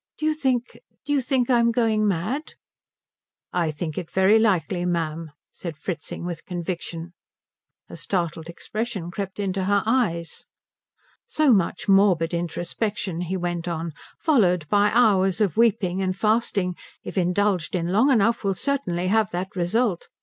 "Do 0.17 0.25
you 0.25 0.33
think 0.33 0.79
do 1.05 1.13
you 1.13 1.21
think 1.21 1.47
I'm 1.47 1.69
going 1.71 2.07
mad?" 2.07 2.55
"I 3.53 3.69
think 3.69 3.99
it 3.99 4.09
very 4.09 4.39
likely, 4.39 4.83
ma'am," 4.83 5.29
said 5.51 5.77
Fritzing 5.77 6.25
with 6.25 6.43
conviction. 6.47 7.13
A 7.87 7.95
startled 7.95 8.49
expression 8.49 9.11
crept 9.11 9.39
into 9.39 9.65
her 9.65 9.83
eyes. 9.85 10.47
"So 11.27 11.53
much 11.53 11.87
morbid 11.87 12.33
introspection," 12.33 13.21
he 13.21 13.37
went 13.37 13.67
on, 13.67 13.93
"followed 14.17 14.67
by 14.69 14.89
hours 14.91 15.39
of 15.39 15.55
weeping 15.55 16.01
and 16.01 16.17
fasting, 16.17 16.75
if 17.03 17.15
indulged 17.15 17.75
in 17.75 17.89
long 17.89 18.09
enough 18.09 18.43
will 18.43 18.55
certainly 18.55 19.05
have 19.05 19.29
that 19.29 19.55
result. 19.55 20.07